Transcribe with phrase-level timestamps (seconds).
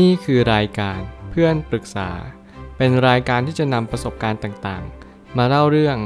[0.00, 2.10] นี่คือรายการเพื่อนปรึกษา
[2.76, 5.96] เป็นรายการที่จะนำประสบการณ์ต่างๆ มาเล่าเรื่อง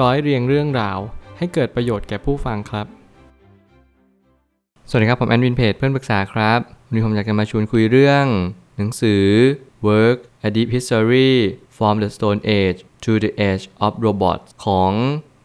[0.00, 0.98] ร้อยเรียงเรื่องราว
[1.38, 2.86] ให้เกิดประโยชน์แก่ผู้ฟังครับ
[4.88, 8.24] สวัสดีครับผมแอนวินเพจเพื่อนปรึกษาครับวันนี้ผมอยากจะมาชวนคุยเรื่อง
[8.76, 9.24] หนังสือ
[9.88, 11.32] Work a Deep History
[11.76, 14.92] from the Stone Age to the Age of Robots ของ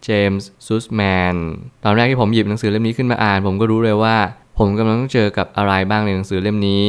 [0.04, 1.02] เจมส์ซูสแม
[1.34, 1.36] น
[1.84, 4.18] ตอนแรกที่ผมหยิบหนังสือเล่มนี้ขึ้นมาอ่าน ผมก็รู้เลยว่า
[4.58, 6.88] ผมกำลังต้องเจอกับอะไรบ้างในหนังสือเล่มนี้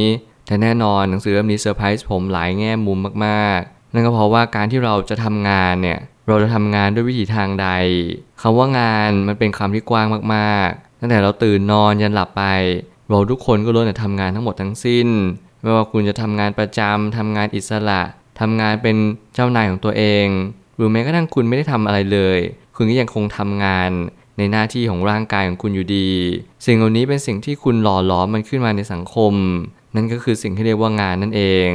[0.49, 7.67] แต่แน่นอนหนังสือเล่มนี้เซอร์ไพรส์ผมหลายแง่มุมมากๆ นั่นก็เพราะว่าการที่เราจะทำงานเนี่ยเราจะทำงานด้วยวิธีทางใด
[8.41, 12.43] คำว่างานมันเป็นคำที่กว้างมากๆ ตั้งแต่เราตื่นนอนยันหลับไป
[13.09, 15.07] เราทุกคนก็ล้วนแต่ทำงานทั้งหมดทั้งสิ้น
[15.61, 18.01] ไม่ว่าคุณจะทำงานประจำทำงานอิสระ
[18.39, 18.95] ทำงานเป็น
[19.33, 20.27] เจ้านายของตัวเอง
[20.75, 22.39] หรือแม้กระทั่งคุณไม่ได้ทำอะไรเลย
[22.75, 23.91] คุณก็ยังคงทำงาน
[24.37, 26.09] ในหน้าที่ของร่างกายของคุณอยู่ดี
[26.65, 29.33] สิ่งเหล่านี้เป็นสิ่งที่คุณหล่อหลอมมันขึ้นมาในสังคม
[29.95, 31.71] นั่นก็คือสิ่งที่เรียกว่างานนั่นเอง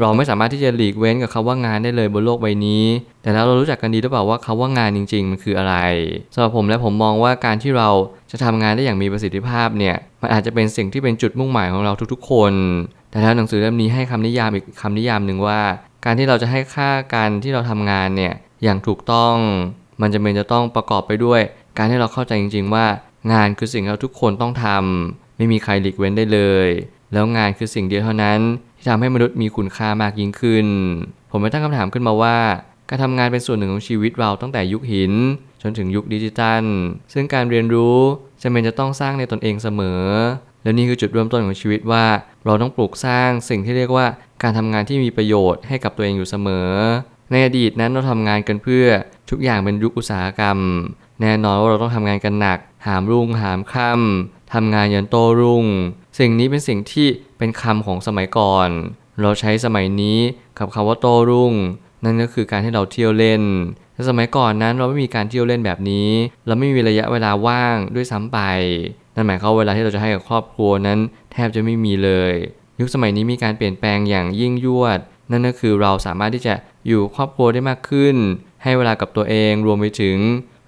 [0.00, 2.84] เราไม่สามารถที่จะหลีกเว้นกับคาว่างานได้เลยบนโลกใบนี้
[3.22, 5.76] แต่แล้วเรารู้จักกันดีหรือเปล่าว่าคาว่างานจริง ๆ มันคืออะไร
[6.34, 7.88] สำหรับผมและผมมองว่าการที่เรา
[8.30, 12.52] จะทำงานได้อย่างมีประสิทธิภาพเนี่ยมันอาจจะเป็นสิ่งที่เป็นจุดมุ่งหมายของเราทุกๆ คน
[13.10, 15.60] แต่แล้วหนังสือเล่มนี้ให้คำนิยามอีกคำนิยามหนึ่งว่า
[16.04, 19.36] การที่เราจะให้ค่าการที่เราทำงานเนี่ยอย่างถูกต้อง
[20.00, 21.40] มันจะเป็นจะต้องประกอบไปด้วย
[21.78, 22.86] การที่เราเข้าใจจริง ๆ ว่า
[23.32, 26.68] งานคือสิ่งที่เราทุกคนต้องทำไม่มีใครหลีกเว้นได้เลย
[27.14, 28.40] แล้วงานคือสิ่งเดียวเท่านั้น
[28.76, 30.66] ที่ทำให้มนุษย์มีคุณค่ามากยิ่งขึ้น
[31.30, 32.36] ผมไปตั้งคำถามขึ้นมาว่า
[32.88, 35.12] การทำงานเป็นส่วนหนึ่งของชีวิตเราตั้งแต่ยุคหิน
[35.62, 36.62] จนถึงยุคดิจิทัล
[37.12, 37.98] ซึ่งการเรียนรู้
[38.42, 40.02] จะเป็นจะต้องสร้างในตนเองเสมอ
[40.62, 42.04] และนี่คือจุดเริ่มต้นของชีวิตว่า
[42.46, 44.06] เราต้องปลูกสร้างสิ่งที่เรียกว่า
[44.42, 46.70] การทำงานที่มีประโยชน์ให้กับตัวเองอยู่เสมอ
[47.30, 48.86] ในอดีตนั้นเราทำงานกันเพื่อ
[49.30, 50.58] ทุกอย่างเป็นยุคอุตสาหกรรม
[51.20, 55.66] แน่นอนว่าเราต้องทำงานกันหนัก หามรุ่งหามค่ำทำงานยันโตรุ่ง
[56.18, 57.06] สิ่งนี้เป็นสิ่งที่
[57.38, 58.68] เป็นคำของสมัยก่อน
[59.20, 60.18] เราใช้สมัยนี้
[60.58, 61.54] กับคำว่าโตรุ่ง
[62.04, 63.42] นั่นก็คือการที่เราเที่ยวเล่น
[63.94, 66.08] แต่สมัยก่อนนั้นเราไม่มีการเที่ยวเล่นแบบนี้
[66.46, 68.38] เราไม่มีระยะเวลาว่างด้วยซ้ำไป
[69.14, 70.98] นั่นหมายความเวลาที่เราจะให้กับครอบครัวนั้น
[71.32, 72.34] แทบจะไม่มีเลย
[72.80, 74.98] ยุคสมัยนี้มีการเปลี่ยนแปลงอย่างยิ่งยวด
[75.30, 76.54] นั่นก็คือเราสามารถที่จะ
[76.86, 78.16] อยู่ครอบครัวได้มากขึ้น
[78.62, 80.18] ให้เวลากับตัวเองรวมไปถึง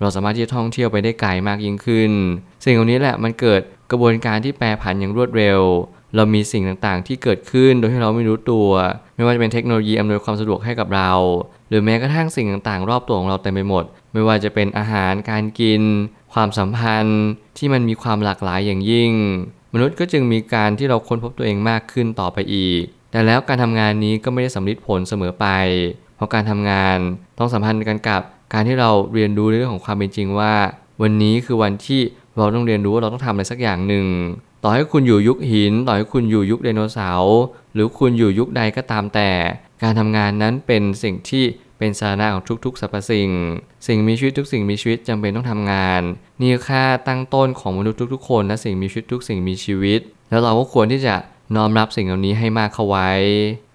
[0.01, 2.13] เราสามารถที่จะท่องเที่ยวไปได้ไกลมากยิ่งขึ้น
[2.65, 5.61] สิ่งเหล่านี้แหละมันเกิด กระบวนการที่แปรผันอย่างรวดเร็ว
[6.15, 8.69] เรามีสิ่งต่างๆ ที่เกิดขึ้นโดยที่เราไม่รู้ตัว
[9.17, 11.13] ไม่ว่าจะเป็นเทคโนโลยีอำนวยความสะดวกให้กับเรา
[11.69, 15.83] หรือแม้กระทั่งสิ่งต่างๆ รอบตัวของเราเต็มไปหมด ไม่ว่าจะเป็นอาหารการกิน
[16.35, 17.25] ความสัมพันธ์
[17.59, 19.13] ที่มันมีความหลากหลายอย่างยิ่ง
[19.75, 25.47] มนุษย์ก็จึงมีการที่เราค้นพบตัวเองมากขึ้นต่อไปอีก แต่แล้วการทำงานนี้ก็ไม่ได้สำลิดผลเสมอไป
[26.17, 26.99] เพราะการทำงาน
[27.39, 28.23] ต้องสัมพันธ์กันกับ
[28.53, 30.55] การที่เราเรียนรู้เรื่องของความเป็นจริงว่า
[31.03, 32.01] วันนี้คือวันที่
[32.37, 34.07] เราต้องเรียนรู้ว่าเราต้องทำอะไรสักอย่างหนึ่ง
[34.63, 37.39] ต่อให้คุณอยู่ยุคหิน ต่อให้คุณอยู่ยุคไดโนเสาร์
[37.75, 39.31] หรือคุณอยู่ยุคใดก็ตามแต่
[39.83, 41.45] การทำงานนั้นเป็นสิ่งที่
[41.79, 43.31] เป็นสาระของทุกๆสรรพสิ่ง
[43.87, 46.03] สิ่งมีชีวิตทุกสิ่งมีชีวิตจำเป็นต้องทำงาน
[46.41, 51.15] นี่คือค่าตั้งต้นของมนุษย์ทุกๆคนและสิ่งมีชีวิตทุกสิ่งมีชีวิต แล้วเราก็ควรที่จะ
[51.57, 53.11] น้อมรับสิ่งเหล่านี้ให้มากเข้าไว้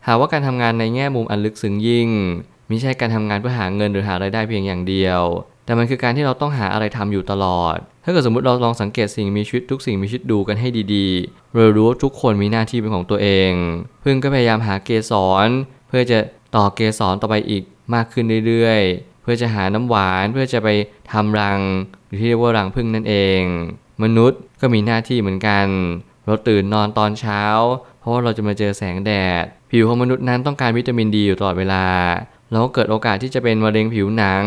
[0.07, 2.09] หากว่าการทำงานในแง่มุมอันลึกซึ้งยิ่ง
[2.67, 5.21] ไม่ใช่การทำงานเพื่อหาเงินหรือหารายได้เพียงอย่างเดียว
[5.71, 13.51] แต่มันคือการที่เราต้องหาอะไรทำอยู่ตลอด ถ้าเกิดสมมติเราลองสังเกตสิ่งมีชีวิตทุกสิ่งมีชีวิตดูกันให้ดีๆเรารู้ว่าทุกคนมีหน้าที่เป็นของตัวเอง
[14.03, 15.13] พึ่งก็พยายามหาเกส
[15.45, 15.47] ร
[15.87, 16.19] เพื่อจะ
[16.55, 20.69] ต่อเกสรต่อไปอีกมากขึ้นเรื่อยๆ เพื่อจะหาน้ำหวานเพื่อจะไป
[21.11, 21.59] ทำรัง
[22.07, 23.41] หรือที่เรียกว่ารังพึ่งนั่นเอง
[24.03, 25.65] มนุษย์ก็มีหน้าที่เหมือนกัน
[26.25, 27.41] เราตื่นนอนตอนเช้า
[27.99, 29.11] เพราะว่าเราจะมาเจอแสงแด
[29.43, 31.85] ด ผิวของมนุษย์นั้นต้องการวิตามินดีอยู่ตลอดเวลา
[32.51, 34.43] เราก็เกิดโอกาสที่จะเป็นมะเร็งผิวหนัง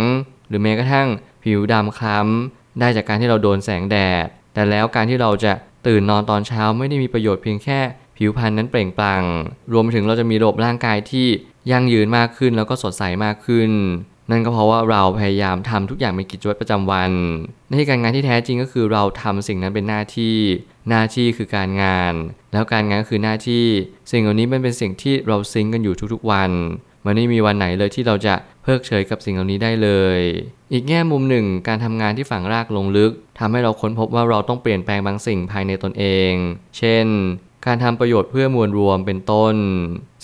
[0.48, 1.08] หรือแม้กระทั่ง
[1.44, 5.52] ผิวดำคล้ำได้จากการที่เราโดนแสงแดด แต่แล้วการที่เราจะ
[5.86, 7.80] ตื่นนอนตอนเช้าไม่ได้มีประโยชน์เพียงแค่
[8.16, 9.24] ผิวพรรณนั้นเปล่งปลั่ง
[9.72, 11.26] รวมถึงเราจะมีระบบร่างกายที่
[11.70, 13.70] ยั่งยืนมากขึ้นแล้วก็สดใสมากขึ้น
[14.30, 17.12] นั่นก็เพราะว่าเราพยายามทำทุกอย่างเป็นกิจวัตรประจำวัน
[17.68, 20.36] หน้าที่การงานที่แท้จริงก็คือเราทำสิ่งนั้นเป็นหน้าที่
[20.88, 22.14] หน้าที่คือการงาน
[22.52, 23.64] แล้วการงานก็คือหน้าที่
[24.10, 26.50] สิ่งเหล่านี้มันเป็นสิ่งที่เราซิงกันอยู่ทุกๆวัน
[27.04, 30.20] มันไม่มีวันไหนเลยที่เราจะเพิกเฉยกับสิ่งเหล่านี้ได้เลย
[30.72, 36.32] อีกแง่มุมหนึ่งการทำงานที่ฝังรากลงลึกทำให้เราค้นพบว่าเราต้องเปลี่ยนแปลงบางสิ่งภายในตนเอง
[36.78, 37.06] เช่น
[37.66, 39.54] การทำประโยชน์เพื่อมวลรวมเป็นต้น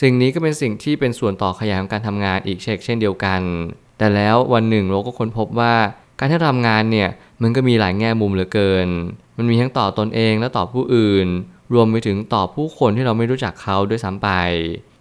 [0.02, 3.40] สิ่งนี้ก็เป็นสิ่งที่เป็นส่วนต่อขยายของการทำงานอีกเช่นเช่นเดียวกัน
[3.98, 5.74] แต่แล้ววันหนึ่งเราก็ค้นพบว่า
[6.18, 7.08] การที่ทำงานเนี่ย
[7.42, 8.88] มันก็มีหลายแง่มุมเหลือเกิน
[9.36, 11.28] มันมีทั้งต่อตนเองและต่อผู้อื่น
[11.74, 14.28] รวมไปถึงต่อผู้คนที่เราไม่รู้จักเขาด้วยซ้ำไป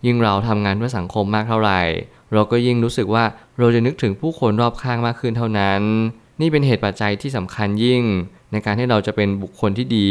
[0.06, 1.82] ยิ่งเราทำงานเพื่อสังคมมากเท่าไหร่
[2.34, 3.24] เราก็ยิ่งรู้สึกว่า
[3.60, 5.82] เราจะนึกถึงผู้คนรอบข้างมากขึ้นเท่านั้น
[6.42, 8.02] นี่เป็นเหตุปัจจัยที่สำคัญยิ่ง
[8.52, 10.10] ในการที่เราจะเป็นบุคคลที่ดี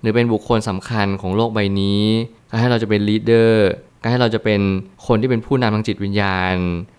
[0.00, 2.02] หรือเป็นบุคคลสำคัญของโลกใบนี้
[2.50, 3.68] การให้เราจะเป็นลีดเดอร์
[4.02, 4.60] การให้เราจะเป็น
[5.06, 6.56] คนที่เป็นผู้นำทางจิตวิญญาณ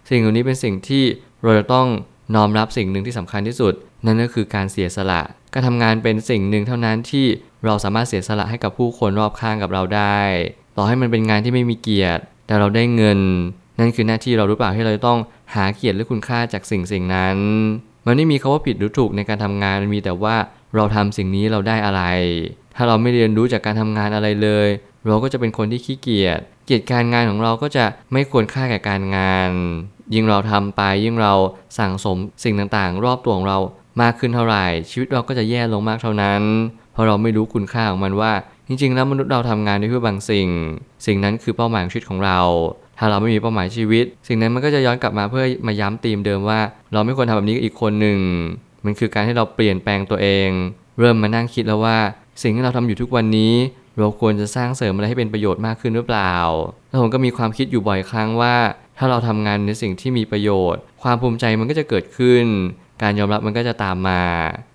[0.10, 1.04] สิ่งเหล่านี้เป็นสิ่งที่
[1.44, 1.88] เราจะต้อง
[2.36, 3.74] น้อมรับสิ่งหนึ่งที่สำคัญที่สุด
[4.06, 5.22] นั่นก็คือการเสียสละ
[5.54, 7.26] การทำงานเป็นสิ่งหนึ่งเท่านั้นที่
[7.66, 10.20] เราสามารถเสียสละให้กับผู้คนรอบข้างกับเราได้
[10.78, 13.20] ต่อให้มันเป็นงานที่ไม่มีเกียรติ แต่เราได้เงิน
[13.80, 15.20] นั่นคือหน้าที่เราหรือเปล่าที่เราต้อง
[15.56, 17.38] หาเกียรติหรือคุณค่าจากสิ่งสิ่งนั้น
[18.06, 20.36] มันไม่มีคาว่าผิดหรือถูกในการทำงานมันมีแต่ว่า
[20.76, 22.02] เราทำสิ่งนี้เราได้อะไร
[22.76, 24.68] ถ้าเราไม่เรียนรู้จากการทำงานอะไรเลย
[25.08, 29.52] เราก็จะเป็นคนที่ขี้เกียจเกียรติการงานของเราก็จะไม่ควรค่าแก่การงาน
[30.14, 31.34] ยิ่งเราทำไปยิ่งเรา
[31.80, 33.60] สั่งสมสิ่งต่างๆ รอบตัวของเรา
[34.02, 36.42] มากขึ้นเท่าไหร่ ชีวิตเราก็จะแย่ลงมากเท่านั้น
[36.94, 38.32] เพราะเราไม่รู้คุณค่าของมันว่า
[38.68, 40.48] จริงๆ แล้วมนุษย์เราทำงานด้วยเพื่อบางสิ่ง
[41.06, 42.40] สิ่งนั้นคือเป้าหมายชีวิตของเรา
[43.00, 46.60] ถ้าเราไม่มีเป้าหมายชีวิต สิ่งนั้นมันก็จะย้อนกลับมาเพื่อมาย้ำธีมเดิมว่า
[46.94, 48.20] เราไม่ควรทำแบบนี้กับอีกคนหนึ่ง
[48.86, 50.50] มันคือการให้เราเปลี่ยนแปลงตัวเอง
[51.00, 51.98] เริ่มมานั่งคิดแล้วว่า
[52.42, 53.54] สิ่งที่เราทำอยู่ทุกวันนี้
[53.98, 56.36] เราควรจะสร้างเสริมอะไรให้เป็นประโยชน์มากขึ้นหรือเปล่า
[56.90, 58.56] แล้วผมก็มีความคิดอยู่บ่อยครั้งว่า
[58.98, 62.46] ถ้าเราทำงานในสิ่งที่มีประโยชน์ ความภูมิใจมันก็จะเกิดขึ้น
[63.02, 64.22] การยอมรับมันก็จะตามมา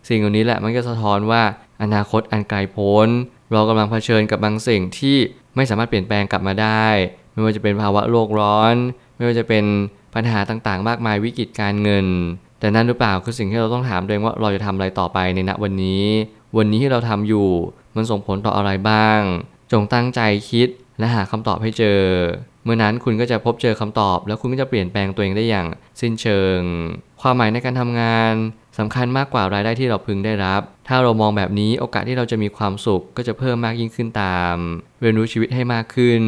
[0.08, 1.42] สิ่งเหล่านี้แหละมันก็สะท้อนว่า
[1.82, 3.08] อนาคตอันไกลโพ้น
[3.52, 5.16] เรากำลังเผชิญกับบางสิ่งที่
[5.56, 6.86] ไม่สามารถเปลี่ยนแปลงกลับมาได้
[7.32, 8.74] ไม่ว่าจะเป็นภาวะโลกร้อน
[9.16, 9.64] ไม่ว่าจะเป็น
[10.14, 12.06] ปัญหาต่างๆ มากมายวิกฤตการเงิน
[12.60, 16.04] แต่นั่นหรือเปล่าคือสิ่งที่เราต้องถามตัวเองว่าเราจะทำอะไรต่อไปในณวันนี้
[16.56, 17.48] วันนี้ที่เราทำอยู่
[17.96, 19.20] มันส่งผลต่ออะไรบ้าง
[19.72, 20.20] จงตั้งใจ
[20.50, 20.68] คิด
[20.98, 22.00] และหาคำตอบให้เจอ
[22.64, 25.66] เมื่อนั้นคุณก็จะพบเจอคำตอบ แล้วคุณก็จะเปลี่ยนแปลงตัวเองได้อย่าง
[26.00, 26.58] สิ้นเชิง
[27.22, 28.32] ความหมายในการทำงาน
[28.78, 34.54] สำคัญมากกว่ารายได้ที่เราพึงได้รับ ถ้าเรามองแบบนี้โอกาสที่เราจะมีความสุขก็จะเพิ่มมากยิ่งขึ้นตาม
[35.00, 36.22] เรียนรู้ชีวิตให้มากขึ้น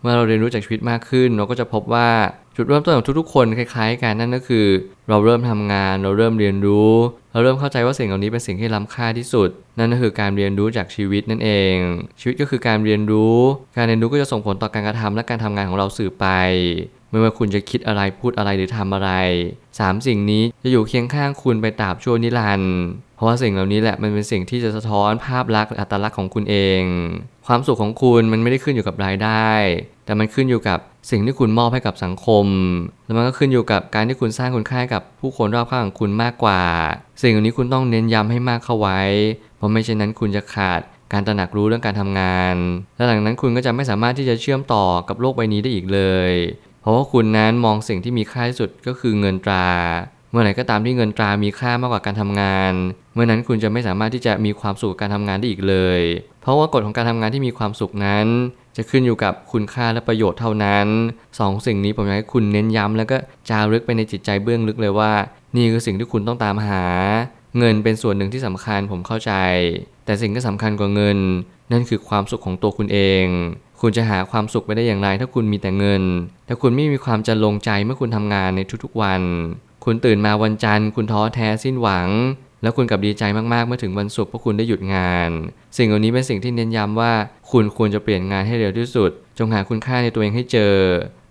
[0.00, 2.08] เมื่อเราเรียนรู้จากชีวิตมากขึ้น เราก็จะพบว่า
[2.56, 4.66] จุดเริ่มต้นของทุกๆ คนคล้าย ๆ กันนั่นก็คือ
[5.08, 6.92] เราเริ่มทำงาน เราเริ่มเรียนรู้
[7.32, 9.48] เราเริ่มเข้าใจว่าสิ่งเหล่านี้เป็นสิ่งที่ล้ำค่าที่สุด
[9.78, 11.76] นั่นก็คือการเรียนรู้จากชีวิตนั่นเอง
[12.20, 13.36] ชีวิตก็คือการเรียนรู้
[13.76, 16.26] การเรียนรู้ก็จะส่งผลต่อการกระทำและการทำงานของเราสืบไป
[17.10, 19.10] ไม่ว่าคุณจะคิดอะไรพูดอะไรหรือทำอะไร
[19.60, 22.74] 3 สิ่งนี้จะอยู่เคียงข้างคุณไปตราบชั่วนิรันดร์
[23.24, 26.82] ราะว่าสิ่งเหล่านี้แหละมันเป็นสิ่งที่จะสะท้อนภาพลักษณ์อัตลักษณ์ของคุณเอง
[27.46, 29.50] ความสุขของคุณมันไม่ได้ขึ้นอยู่กับรายได้
[30.04, 30.78] แต่มันขึ้นอยู่กับ
[31.10, 32.46] สิ่งที่คุณมอบให้กับสังคม
[33.04, 36.62] แล้วมันก็ขึ้นอยู่กับการที่คุณสร้างคุณค่ากับผู้คนรอบข้างของคุณมากกว่า
[37.22, 39.00] สิ่งเหล่านี้คุณต้องเน้นย้ำให้มากเข้าไว้
[39.56, 40.80] เพราะไม่เช่นนั้นคุณจะขาด
[41.12, 42.56] การตระหนักรู้เรื่องการทำงาน
[42.96, 46.00] และหลังนั้นคุณก็จะไม่สามารถที่จะเชื่อมต่อกับโลกใบนี้ได้อีกเล
[46.30, 46.32] ย
[46.80, 49.68] เพราะว่าคุณนั้นมองสิ่งที่มีค่าที่สุดก็คือเงินตรา
[50.36, 52.72] มื่อไหร่ก็ตามที่เงินตรามีค่ามากกว่าการทำงาน
[53.14, 56.00] เมื่อนั้นคุณจะไม่สามารถที่จะมีความสุขการทำงานได้อีกเลย
[56.42, 58.26] เพราะว่ากฎของการทำงานที่มีความสุขนั้น
[58.76, 60.86] จะขึ้นอยู่กับคุณค่าและประโยชน์เท่านั้น
[61.38, 63.16] สองสิ่งนี้ผมอยากให้คุณเน้นย้ำแล้วก็
[63.48, 65.12] จารึกไปในจิตใจเบื้องลึกเลยว่า
[65.56, 66.84] นี่คือสิ่งที่คุณต้องตามหา
[67.58, 69.32] เงินเป็นส่วนหนึ่งที่สำคัญผมเข้าใจ
[70.04, 71.18] แต่สิ่งที่สำคัญกว่าเงิน
[71.72, 73.26] นั่นคือความสุขของตัวคุณเอง
[73.80, 76.02] คุณจะหาความสุขไปได้อย่างไร ถ้าคุณมีแต่เงิน
[76.48, 79.22] ถ้าคุณไม่มีความจะลงใจเมื่อคุณทำงานในทุกๆวัน
[79.84, 82.08] คุณตื่นมาวันจันทร์ คุณท้อแท้สิ้นหวัง
[82.62, 83.22] แล้วคุณกลับดีใจ
[83.52, 85.30] มากๆเมื่อถึงวันศุกร์เพราะคุณได้หยุดงาน
[85.76, 87.12] สิ่งเหล่านี้เป็นสิ่งที่เน้นย้ำว่า
[87.50, 90.74] คุณควรจะเปลี่ยนงานให้เร็วที่สุด จงหาคุณค่าในตัวเองให้เจอ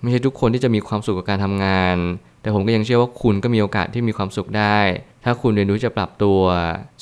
[0.01, 1.97] ไม่ใช่ทุกคนที่จะมีความสุขกับการทำงาน
[2.41, 4.79] แต่ผมก็ยังเชื่อว่าคุณก็มีโอกาสที่มีความสุขได้
[5.23, 6.41] ถ้าคุณเรียนรู้จะปรับตัว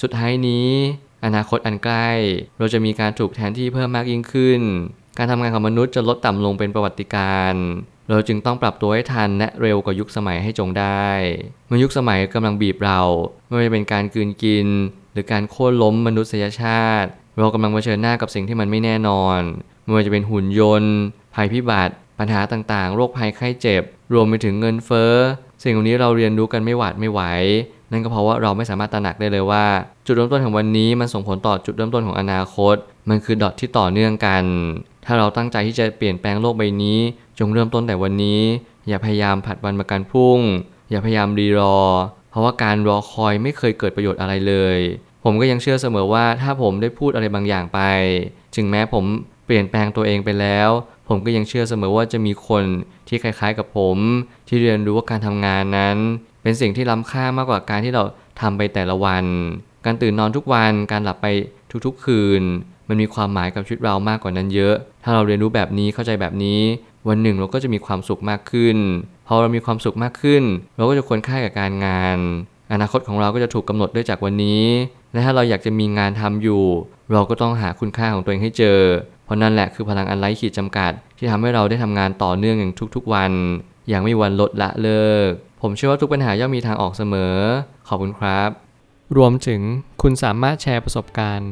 [0.02, 0.70] สุดท้ายนี้
[1.26, 2.10] อนาคตอันใกล้
[2.60, 4.62] เราจะมีการถูกแทนที่เพิ่มมากยิ่งขึ้น
[5.18, 7.66] การทำงานของมนุษย์จะลดต่ำลงเป็นประวัติการณ์
[8.12, 11.08] เราจึงต้องปรับตัวให้ทันและเร็วกว่ายุคสมัยให้จงได้
[11.68, 13.00] เมื่อยุคสมัยกำลังบีบเรา
[13.48, 14.68] ไม่ว่าจะเป็นการกืนกิน
[15.14, 19.40] หรือการโค่นล้มมนุษยชาติ เรากำลังเผชิญหน้ากับสิ่งที่มันไม่แน่นอน
[19.84, 20.96] ไม่ว่าจะเป็นหุ่นยนต์
[21.36, 25.14] ภัยพิบัติ ปัญหาต่างๆ โรคภัยไข้เจ็บ รวมไปถึงเงินเฟ้อ
[25.64, 27.22] สิ่งเหล่านี้เราเรียนรู้กันไม่หวาดไม่ไหว
[27.92, 29.66] นั่นก็เพราะว่าเราไม่สามารถตระหนักได้เลยว่า
[30.06, 32.76] จุดเริ่มต้นของวันนี้มันส่งผลต่อจุดเริ่มต้นของอนาคต
[33.10, 34.44] มันคือดอทที่ต่อเนื่องกัน
[35.06, 37.00] ถ้าเราตั้งใจที่จะเปลี่ยนแปลงโลกใบนี้
[37.40, 38.42] จงเริ่มต้นแต่วันนี้
[38.88, 40.40] อย่าพยายามผัดวันประกันพรุ่ง
[40.90, 41.78] อย่าพยายามรีรอ
[42.30, 44.78] เพราะว่าการรอคอยไม่เคยเกิดประโยชน์อะไรเลย
[45.24, 47.80] ผมก็ยังเชื่อเสมอว่าถ้าผมได้พูดอะไรบางอย่างไป
[48.56, 49.06] ถึงแม้ผม
[49.46, 50.70] เปลี่ยนแปลงตัวเองไปแล้ว
[51.08, 52.64] ผมก็ยังเชื่อเสมอว่าจะมีคน
[53.08, 53.98] ที่คล้ายๆกับผม
[54.48, 55.98] ที่เรียนรู้ว่าการทำงานนั้น
[56.44, 58.04] เป็นสิ่งที่ล้ำค่ามากกว่าการที่เรา
[58.42, 59.26] ทำไปแต่ละวัน
[59.86, 61.28] การตื่นนอนทุกวัน การหลับไป
[61.86, 62.44] ทุกๆคืน
[62.92, 66.60] มันมีความหมายกับชีวิตเรามากกว่านั้นเยอะ ถ้าเราเรียนรู้แบบนี้เข้าใจแบบนี้
[67.08, 68.78] วันหนึ่งเราก็จะมีความสุขมากขึ้น
[69.28, 70.44] พอเรามีความสุขมากขึ้น
[70.76, 72.18] เราก็จะควรค่ากับการงาน
[72.74, 74.64] อนาคตของเราก็จะถูกกำหนดด้วยจากวันนี้
[75.14, 76.64] และถ้าเราอยากจะมีงานทำอยู่
[77.12, 78.80] เราก็ต้องหาคุณค่าของตัวเองให้เจอ
[79.26, 83.32] เพราะนั่นแหละคือพลังอันไร้ขีดจำกัด ที่ทำให้เราได้ทำงานต่อเนื่องอย่างทุกๆวัน
[83.90, 85.30] อย่างไม่มีวันลดละเลิก
[85.62, 87.36] ผมเชื่อว่าทุกปัญหาย่อมมีทางออกเสมอ
[87.88, 88.50] ขอบคุณครับ
[89.18, 89.62] รวมถึง
[90.02, 91.52] คุณสามารถแชร์ประสบการณ์